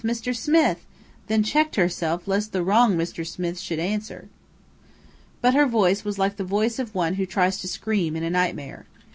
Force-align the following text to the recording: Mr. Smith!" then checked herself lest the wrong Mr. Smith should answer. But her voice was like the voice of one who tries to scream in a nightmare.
Mr. 0.03 0.35
Smith!" 0.35 0.83
then 1.27 1.43
checked 1.43 1.75
herself 1.75 2.27
lest 2.27 2.53
the 2.53 2.63
wrong 2.63 2.97
Mr. 2.97 3.23
Smith 3.23 3.59
should 3.59 3.77
answer. 3.77 4.29
But 5.41 5.53
her 5.53 5.67
voice 5.67 6.03
was 6.03 6.17
like 6.17 6.37
the 6.37 6.43
voice 6.43 6.79
of 6.79 6.95
one 6.95 7.13
who 7.21 7.27
tries 7.27 7.59
to 7.59 7.67
scream 7.67 8.15
in 8.15 8.23
a 8.23 8.29
nightmare. 8.31 8.87